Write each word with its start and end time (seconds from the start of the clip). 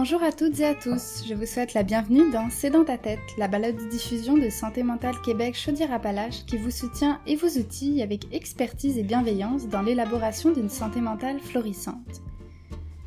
Bonjour 0.00 0.22
à 0.22 0.30
toutes 0.30 0.60
et 0.60 0.64
à 0.64 0.76
tous, 0.76 1.24
je 1.28 1.34
vous 1.34 1.44
souhaite 1.44 1.74
la 1.74 1.82
bienvenue 1.82 2.30
dans 2.30 2.50
C'est 2.50 2.70
dans 2.70 2.84
ta 2.84 2.96
tête, 2.96 3.18
la 3.36 3.48
balade 3.48 3.74
de 3.74 3.88
diffusion 3.88 4.36
de 4.36 4.48
Santé 4.48 4.84
Mentale 4.84 5.20
Québec 5.24 5.56
Chaudière-Appalaches 5.56 6.46
qui 6.46 6.56
vous 6.56 6.70
soutient 6.70 7.20
et 7.26 7.34
vous 7.34 7.58
outille 7.58 8.00
avec 8.00 8.32
expertise 8.32 8.96
et 8.96 9.02
bienveillance 9.02 9.66
dans 9.66 9.82
l'élaboration 9.82 10.52
d'une 10.52 10.68
santé 10.68 11.00
mentale 11.00 11.40
florissante. 11.40 12.22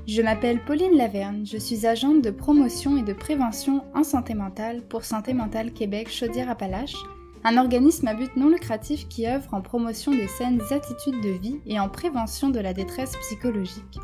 Je 0.05 0.21
m'appelle 0.21 0.59
Pauline 0.65 0.97
Laverne, 0.97 1.45
je 1.45 1.57
suis 1.57 1.87
agente 1.87 2.21
de 2.21 2.29
promotion 2.29 2.97
et 2.97 3.03
de 3.03 3.13
prévention 3.13 3.85
en 3.95 4.03
santé 4.03 4.33
mentale 4.33 4.81
pour 4.81 5.05
Santé 5.05 5.33
Mentale 5.33 5.71
Québec 5.71 6.11
Chaudière-Appalaches, 6.11 7.05
un 7.45 7.55
organisme 7.55 8.09
à 8.09 8.15
but 8.15 8.35
non 8.35 8.49
lucratif 8.49 9.07
qui 9.07 9.27
œuvre 9.27 9.53
en 9.53 9.61
promotion 9.61 10.11
des 10.11 10.27
saines 10.27 10.61
attitudes 10.71 11.23
de 11.23 11.39
vie 11.41 11.61
et 11.65 11.79
en 11.79 11.87
prévention 11.87 12.49
de 12.49 12.59
la 12.59 12.73
détresse 12.73 13.15
psychologique. 13.15 13.97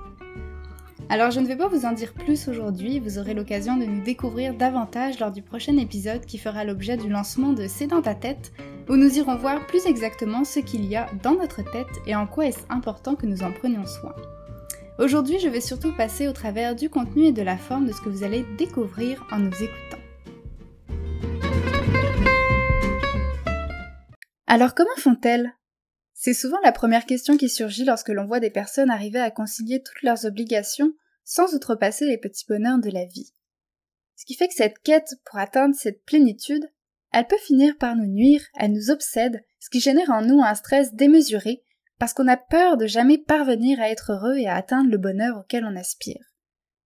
Alors 1.09 1.31
je 1.31 1.39
ne 1.39 1.47
vais 1.47 1.55
pas 1.55 1.69
vous 1.69 1.85
en 1.85 1.93
dire 1.93 2.11
plus 2.11 2.49
aujourd'hui, 2.49 2.99
vous 2.99 3.17
aurez 3.17 3.33
l'occasion 3.33 3.77
de 3.77 3.85
nous 3.85 4.03
découvrir 4.03 4.53
davantage 4.53 5.19
lors 5.19 5.31
du 5.31 5.41
prochain 5.41 5.77
épisode 5.77 6.25
qui 6.25 6.37
fera 6.37 6.65
l'objet 6.65 6.97
du 6.97 7.07
lancement 7.07 7.53
de 7.53 7.65
C'est 7.67 7.87
dans 7.87 8.01
ta 8.01 8.13
tête, 8.13 8.51
où 8.89 8.97
nous 8.97 9.17
irons 9.17 9.37
voir 9.37 9.65
plus 9.67 9.85
exactement 9.85 10.43
ce 10.43 10.59
qu'il 10.59 10.85
y 10.85 10.97
a 10.97 11.07
dans 11.23 11.35
notre 11.35 11.61
tête 11.63 11.87
et 12.05 12.13
en 12.13 12.27
quoi 12.27 12.47
est-ce 12.47 12.59
important 12.69 13.15
que 13.15 13.25
nous 13.25 13.41
en 13.41 13.53
prenions 13.53 13.85
soin. 13.85 14.13
Aujourd'hui, 14.99 15.39
je 15.39 15.47
vais 15.47 15.61
surtout 15.61 15.95
passer 15.95 16.27
au 16.27 16.33
travers 16.33 16.75
du 16.75 16.89
contenu 16.89 17.27
et 17.27 17.31
de 17.31 17.41
la 17.41 17.55
forme 17.55 17.85
de 17.85 17.93
ce 17.93 18.01
que 18.01 18.09
vous 18.09 18.25
allez 18.25 18.45
découvrir 18.57 19.25
en 19.31 19.39
nous 19.39 19.63
écoutant. 19.63 19.97
Alors 24.45 24.75
comment 24.75 24.89
font-elles? 24.97 25.56
C'est 26.19 26.33
souvent 26.33 26.57
la 26.63 26.71
première 26.71 27.05
question 27.05 27.37
qui 27.37 27.47
surgit 27.47 27.85
lorsque 27.85 28.09
l'on 28.09 28.25
voit 28.25 28.39
des 28.39 28.49
personnes 28.49 28.89
arriver 28.89 29.19
à 29.19 29.29
concilier 29.29 29.83
toutes 29.83 30.01
leurs 30.01 30.25
obligations 30.25 30.91
sans 31.23 31.53
outrepasser 31.53 32.07
les 32.07 32.17
petits 32.17 32.45
bonheurs 32.49 32.79
de 32.79 32.89
la 32.89 33.05
vie. 33.05 33.31
Ce 34.15 34.25
qui 34.25 34.33
fait 34.33 34.47
que 34.47 34.55
cette 34.55 34.79
quête 34.79 35.13
pour 35.25 35.37
atteindre 35.37 35.75
cette 35.75 36.03
plénitude, 36.05 36.67
elle 37.11 37.27
peut 37.27 37.37
finir 37.37 37.77
par 37.77 37.95
nous 37.95 38.07
nuire, 38.07 38.41
elle 38.55 38.73
nous 38.73 38.89
obsède, 38.89 39.45
ce 39.59 39.69
qui 39.69 39.79
génère 39.79 40.09
en 40.09 40.23
nous 40.23 40.41
un 40.41 40.55
stress 40.55 40.95
démesuré 40.95 41.61
parce 41.99 42.15
qu'on 42.15 42.27
a 42.27 42.37
peur 42.37 42.77
de 42.77 42.87
jamais 42.87 43.19
parvenir 43.19 43.79
à 43.79 43.91
être 43.91 44.13
heureux 44.13 44.37
et 44.37 44.47
à 44.47 44.55
atteindre 44.55 44.89
le 44.89 44.97
bonheur 44.97 45.37
auquel 45.37 45.65
on 45.65 45.75
aspire. 45.75 46.33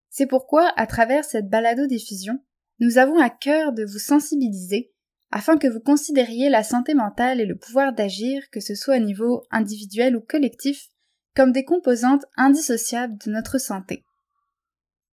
C'est 0.09 0.27
pourquoi, 0.27 0.73
à 0.75 0.87
travers 0.87 1.23
cette 1.23 1.49
balado-diffusion, 1.49 2.43
nous 2.79 2.97
avons 2.97 3.19
à 3.19 3.29
cœur 3.29 3.73
de 3.73 3.85
vous 3.85 3.99
sensibiliser 3.99 4.91
afin 5.31 5.57
que 5.57 5.67
vous 5.67 5.79
considériez 5.79 6.49
la 6.49 6.63
santé 6.63 6.93
mentale 6.93 7.39
et 7.39 7.45
le 7.45 7.57
pouvoir 7.57 7.93
d'agir, 7.93 8.43
que 8.51 8.59
ce 8.59 8.75
soit 8.75 8.97
au 8.97 9.03
niveau 9.03 9.43
individuel 9.51 10.15
ou 10.15 10.21
collectif, 10.21 10.89
comme 11.35 11.51
des 11.51 11.63
composantes 11.63 12.25
indissociables 12.35 13.17
de 13.17 13.31
notre 13.31 13.59
santé. 13.59 14.03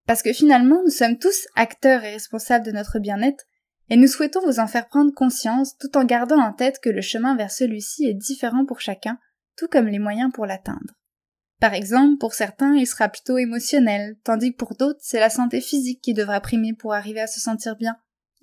Parce 0.05 0.21
que 0.21 0.33
finalement, 0.33 0.81
nous 0.83 0.91
sommes 0.91 1.17
tous 1.17 1.47
acteurs 1.55 2.03
et 2.03 2.11
responsables 2.11 2.65
de 2.65 2.71
notre 2.71 2.99
bien-être, 2.99 3.45
et 3.89 3.97
nous 3.97 4.07
souhaitons 4.07 4.41
vous 4.45 4.59
en 4.59 4.67
faire 4.67 4.87
prendre 4.87 5.13
conscience 5.13 5.77
tout 5.77 5.97
en 5.97 6.05
gardant 6.05 6.39
en 6.39 6.53
tête 6.53 6.79
que 6.79 6.89
le 6.89 7.01
chemin 7.01 7.35
vers 7.35 7.51
celui-ci 7.51 8.05
est 8.05 8.13
différent 8.13 8.65
pour 8.65 8.79
chacun, 8.79 9.17
tout 9.57 9.67
comme 9.67 9.87
les 9.87 9.99
moyens 9.99 10.31
pour 10.33 10.45
l'atteindre. 10.45 10.93
Par 11.59 11.73
exemple, 11.73 12.17
pour 12.17 12.33
certains, 12.33 12.75
il 12.75 12.85
sera 12.85 13.07
plutôt 13.07 13.37
émotionnel, 13.37 14.17
tandis 14.23 14.51
que 14.51 14.57
pour 14.57 14.75
d'autres, 14.75 14.99
c'est 15.01 15.19
la 15.19 15.29
santé 15.29 15.61
physique 15.61 16.01
qui 16.01 16.13
devra 16.13 16.41
primer 16.41 16.73
pour 16.73 16.93
arriver 16.93 17.21
à 17.21 17.27
se 17.27 17.39
sentir 17.39 17.75
bien, 17.75 17.95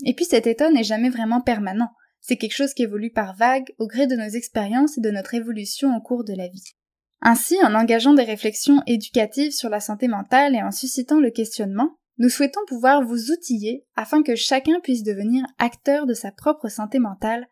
et 0.04 0.14
puis 0.14 0.24
cet 0.24 0.46
état 0.46 0.70
n'est 0.70 0.84
jamais 0.84 1.10
vraiment 1.10 1.40
permanent, 1.40 1.90
c'est 2.20 2.36
quelque 2.36 2.54
chose 2.54 2.74
qui 2.74 2.82
évolue 2.82 3.10
par 3.10 3.34
vagues 3.34 3.72
au 3.78 3.86
gré 3.86 4.06
de 4.06 4.16
nos 4.16 4.28
expériences 4.28 4.98
et 4.98 5.00
de 5.00 5.10
notre 5.10 5.34
évolution 5.34 5.96
au 5.96 6.00
cours 6.00 6.24
de 6.24 6.34
la 6.34 6.48
vie. 6.48 6.74
Ainsi, 7.22 7.56
en 7.62 7.74
engageant 7.74 8.14
des 8.14 8.24
réflexions 8.24 8.82
éducatives 8.86 9.52
sur 9.52 9.68
la 9.68 9.80
santé 9.80 10.08
mentale 10.08 10.54
et 10.54 10.62
en 10.62 10.70
suscitant 10.70 11.20
le 11.20 11.30
questionnement, 11.30 11.96
nous 12.18 12.28
souhaitons 12.28 12.60
pouvoir 12.66 13.02
vous 13.02 13.30
outiller 13.30 13.86
afin 13.94 14.22
que 14.22 14.36
chacun 14.36 14.80
puisse 14.80 15.02
devenir 15.02 15.44
acteur 15.58 16.06
de 16.06 16.14
sa 16.14 16.32
propre 16.32 16.68
santé 16.68 16.98
mentale 16.98 17.46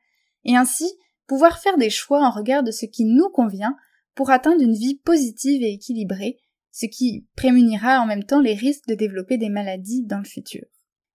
et 0.45 0.57
ainsi 0.57 0.91
pouvoir 1.27 1.59
faire 1.59 1.77
des 1.77 1.91
choix 1.91 2.27
en 2.27 2.31
regard 2.31 2.63
de 2.63 2.71
ce 2.71 2.87
qui 2.87 3.05
nous 3.05 3.29
convient 3.31 3.77
pour 4.15 4.31
atteindre 4.31 4.63
une 4.63 4.75
vie 4.75 4.99
positive 4.99 5.63
et 5.63 5.73
équilibrée, 5.73 6.39
ce 6.71 6.87
qui 6.87 7.27
prémunira 7.37 8.01
en 8.01 8.07
même 8.07 8.25
temps 8.25 8.41
les 8.41 8.55
risques 8.55 8.87
de 8.89 8.95
développer 8.95 9.39
des 9.39 9.49
maladies 9.49 10.05
dans 10.05 10.19
le 10.19 10.25
futur. 10.25 10.65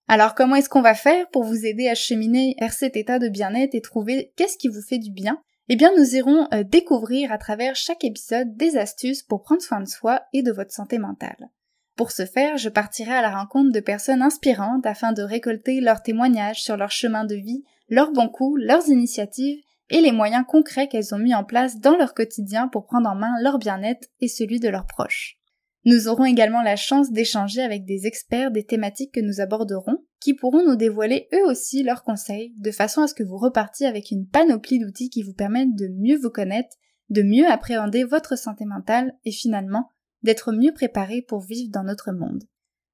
Alors 0.08 0.36
comment 0.36 0.56
est-ce 0.56 0.70
qu'on 0.70 0.82
va 0.82 0.96
faire 0.96 1.30
pour 1.30 1.44
vous 1.44 1.66
aider 1.66 1.88
à 1.88 1.96
cheminer 1.96 2.56
vers 2.60 2.74
cet 2.74 2.98
état 2.98 3.20
de 3.20 3.30
bien-être 3.30 3.74
et 3.74 3.82
trouver 3.82 4.34
qu'est-ce 4.36 4.58
qui 4.58 4.68
vous 4.68 4.82
fait 4.82 4.98
du 4.98 5.12
bien? 5.12 5.42
Eh 5.70 5.76
bien 5.76 5.92
nous 5.98 6.16
irons 6.16 6.48
euh, 6.54 6.64
découvrir 6.64 7.32
à 7.32 7.38
travers 7.38 7.76
chaque 7.76 8.04
épisode 8.04 8.58
des 8.58 8.78
astuces 8.78 9.24
pour 9.24 9.44
prendre 9.44 9.62
soin 9.62 9.80
de 9.80 9.88
soi 9.88 10.22
et 10.34 10.44
de 10.44 10.52
votre 10.52 10.74
santé 10.74 10.98
mentale. 10.98 11.50
Pour 11.96 12.12
ce 12.12 12.26
faire, 12.26 12.58
je 12.58 12.70
partirai 12.70 13.14
à 13.14 13.22
la 13.22 13.36
rencontre 13.36 13.72
de 13.72 13.80
personnes 13.80 14.22
inspirantes 14.22 14.86
afin 14.86 15.14
de 15.14 15.22
récolter 15.22 15.80
leurs 15.80 16.02
témoignages 16.02 16.62
sur 16.62 16.76
leur 16.76 16.92
chemin 16.92 17.24
de 17.24 17.36
vie, 17.36 17.64
leurs 17.88 18.12
bons 18.12 18.30
coups, 18.30 18.62
leurs 18.62 18.90
initiatives 18.90 19.64
et 19.90 20.02
les 20.02 20.12
moyens 20.12 20.44
concrets 20.48 20.88
qu'elles 20.88 21.14
ont 21.14 21.20
mis 21.20 21.36
en 21.36 21.44
place 21.44 21.80
dans 21.80 21.96
leur 21.96 22.14
quotidien 22.14 22.68
pour 22.68 22.86
prendre 22.86 23.10
en 23.10 23.16
main 23.16 23.34
leur 23.42 23.60
bien-être 23.60 24.08
et 24.20 24.28
celui 24.28 24.60
de 24.60 24.70
leurs 24.70 24.88
proches. 24.88 25.38
Nous 25.86 26.08
aurons 26.08 26.24
également 26.24 26.62
la 26.62 26.78
chance 26.78 27.12
d'échanger 27.12 27.62
avec 27.62 27.84
des 27.84 28.08
experts 28.08 28.52
des 28.52 28.64
thématiques 28.64 29.14
que 29.14 29.20
nous 29.20 29.42
aborderons, 29.42 30.06
qui 30.22 30.34
pourront 30.34 30.64
nous 30.66 30.78
dévoiler 30.78 31.28
eux 31.34 31.46
aussi 31.46 31.84
leurs 31.84 32.04
conseils, 32.04 32.54
de 32.58 32.72
façon 32.72 33.02
à 33.02 33.08
ce 33.08 33.14
que 33.14 33.24
vous 33.24 33.38
repartiez 33.38 33.86
avec 33.86 34.10
une 34.10 34.26
panoplie 34.26 34.80
d'outils 34.80 35.10
qui 35.10 35.24
vous 35.24 35.34
permettent 35.34 35.76
de 35.76 35.90
mieux 35.90 36.18
vous 36.18 36.30
connaître, 36.30 36.78
de 37.10 37.22
mieux 37.22 37.46
appréhender 37.46 38.06
votre 38.06 38.38
santé 38.38 38.64
mentale 38.64 39.14
et 39.26 39.32
finalement 39.32 39.90
d'être 40.24 40.54
mieux 40.54 40.72
préparé 40.72 41.22
pour 41.22 41.42
vivre 41.42 41.72
dans 41.72 41.84
notre 41.84 42.14
monde. 42.14 42.44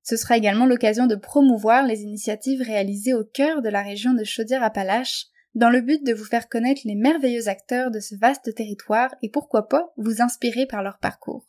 Ce 0.02 0.18
sera 0.18 0.36
également 0.36 0.66
l'occasion 0.66 1.06
de 1.06 1.16
promouvoir 1.16 1.86
les 1.86 2.02
initiatives 2.02 2.64
réalisées 2.64 3.14
au 3.14 3.24
cœur 3.24 3.62
de 3.62 3.70
la 3.70 3.84
région 3.84 4.14
de 4.14 4.24
Chaudière-Appalaches, 4.24 5.28
dans 5.54 5.70
le 5.70 5.82
but 5.82 6.04
de 6.04 6.14
vous 6.14 6.26
faire 6.26 6.50
connaître 6.50 6.82
les 6.86 6.96
merveilleux 6.96 7.48
acteurs 7.48 7.92
de 7.92 8.00
ce 8.00 8.16
vaste 8.16 8.56
territoire 8.56 9.14
et 9.22 9.30
pourquoi 9.30 9.68
pas 9.68 9.94
vous 9.98 10.24
inspirer 10.24 10.66
par 10.66 10.82
leur 10.82 10.98
parcours. 10.98 11.48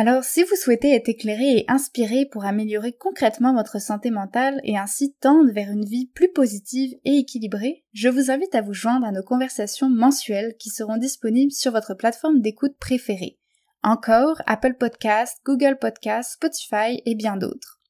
Alors, 0.00 0.22
si 0.22 0.44
vous 0.44 0.54
souhaitez 0.54 0.94
être 0.94 1.08
éclairé 1.08 1.56
et 1.56 1.64
inspiré 1.66 2.24
pour 2.24 2.44
améliorer 2.44 2.92
concrètement 2.92 3.52
votre 3.52 3.80
santé 3.80 4.12
mentale 4.12 4.60
et 4.62 4.78
ainsi 4.78 5.12
tendre 5.20 5.50
vers 5.50 5.72
une 5.72 5.84
vie 5.84 6.06
plus 6.06 6.30
positive 6.30 6.94
et 7.04 7.16
équilibrée, 7.16 7.84
je 7.94 8.08
vous 8.08 8.30
invite 8.30 8.54
à 8.54 8.62
vous 8.62 8.74
joindre 8.74 9.04
à 9.04 9.10
nos 9.10 9.24
conversations 9.24 9.90
mensuelles 9.90 10.54
qui 10.56 10.70
seront 10.70 10.98
disponibles 10.98 11.50
sur 11.50 11.72
votre 11.72 11.94
plateforme 11.94 12.40
d'écoute 12.40 12.76
préférée. 12.78 13.40
Encore 13.82 14.40
Apple 14.46 14.74
Podcasts, 14.78 15.40
Google 15.44 15.78
Podcasts, 15.80 16.34
Spotify 16.34 17.02
et 17.04 17.16
bien 17.16 17.36
d'autres. 17.36 17.80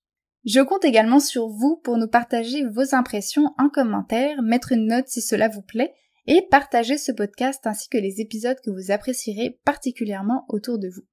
Je 0.46 0.60
compte 0.62 0.86
également 0.86 1.20
sur 1.20 1.48
vous 1.48 1.76
pour 1.84 1.98
nous 1.98 2.08
partager 2.08 2.64
vos 2.64 2.94
impressions 2.94 3.52
en 3.58 3.68
commentaire, 3.68 4.40
mettre 4.40 4.72
une 4.72 4.86
note 4.86 5.08
si 5.08 5.20
cela 5.20 5.48
vous 5.48 5.60
plaît 5.60 5.92
et 6.26 6.40
partager 6.50 6.96
ce 6.96 7.12
podcast 7.12 7.66
ainsi 7.66 7.90
que 7.90 7.98
les 7.98 8.22
épisodes 8.22 8.60
que 8.64 8.70
vous 8.70 8.92
apprécierez 8.92 9.60
particulièrement 9.66 10.46
autour 10.48 10.78
de 10.78 10.88
vous. 10.88 11.04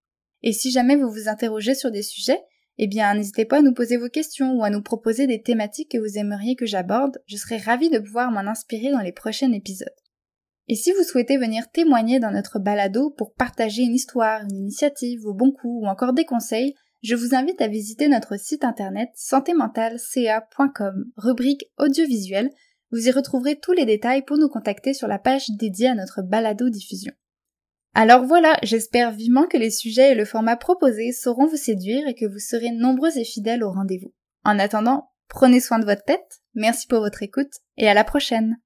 Et 0.45 0.53
si 0.53 0.71
jamais 0.71 0.95
vous 0.95 1.09
vous 1.09 1.27
interrogez 1.27 1.73
sur 1.73 1.91
des 1.91 2.03
sujets, 2.03 2.39
eh 2.77 2.87
bien 2.87 3.15
n'hésitez 3.15 3.45
pas 3.45 3.57
à 3.57 3.61
nous 3.61 3.73
poser 3.73 3.97
vos 3.97 4.09
questions 4.09 4.53
ou 4.53 4.63
à 4.63 4.69
nous 4.69 4.81
proposer 4.81 5.25
des 5.25 5.41
thématiques 5.41 5.91
que 5.91 5.97
vous 5.97 6.19
aimeriez 6.19 6.55
que 6.55 6.67
j'aborde, 6.67 7.17
je 7.25 7.35
serai 7.35 7.57
ravie 7.57 7.89
de 7.89 7.97
pouvoir 7.97 8.31
m'en 8.31 8.41
inspirer 8.41 8.91
dans 8.91 9.01
les 9.01 9.11
prochains 9.11 9.51
épisodes. 9.51 9.89
Et 10.67 10.75
si 10.75 10.91
vous 10.91 11.03
souhaitez 11.03 11.37
venir 11.37 11.69
témoigner 11.71 12.19
dans 12.19 12.31
notre 12.31 12.59
balado 12.59 13.09
pour 13.09 13.33
partager 13.33 13.81
une 13.81 13.95
histoire, 13.95 14.43
une 14.43 14.55
initiative, 14.55 15.21
vos 15.21 15.33
bons 15.33 15.51
coups 15.51 15.83
ou 15.83 15.87
encore 15.87 16.13
des 16.13 16.25
conseils, 16.25 16.75
je 17.01 17.15
vous 17.15 17.33
invite 17.33 17.61
à 17.61 17.67
visiter 17.67 18.07
notre 18.07 18.39
site 18.39 18.63
internet 18.63 19.09
santémentalca.com, 19.15 21.05
rubrique 21.17 21.65
audiovisuel. 21.77 22.51
Vous 22.91 23.07
y 23.07 23.11
retrouverez 23.11 23.59
tous 23.59 23.73
les 23.73 23.85
détails 23.85 24.23
pour 24.23 24.37
nous 24.37 24.49
contacter 24.49 24.93
sur 24.93 25.07
la 25.07 25.19
page 25.19 25.49
dédiée 25.57 25.87
à 25.87 25.95
notre 25.95 26.21
balado 26.21 26.69
diffusion. 26.69 27.13
Alors 27.97 28.25
voilà, 28.25 28.57
j'espère 28.61 29.11
vivement 29.11 29.47
que 29.47 29.55
les 29.55 29.71
sujets 29.71 30.11
et 30.11 30.15
le 30.15 30.25
format 30.25 30.57
proposé 30.57 31.13
sauront 31.13 31.47
vous 31.47 31.55
séduire 31.55 32.05
et 32.09 32.13
que 32.13 32.25
vous 32.25 32.39
serez 32.39 32.71
nombreux 32.71 33.17
et 33.17 33.23
fidèles 33.23 33.63
au 33.63 33.71
rendez-vous. 33.71 34.13
En 34.43 34.59
attendant, 34.59 35.11
prenez 35.29 35.61
soin 35.61 35.79
de 35.79 35.85
votre 35.85 36.03
tête, 36.03 36.41
merci 36.55 36.87
pour 36.87 36.99
votre 36.99 37.23
écoute 37.23 37.53
et 37.77 37.87
à 37.87 37.93
la 37.93 38.03
prochaine. 38.03 38.57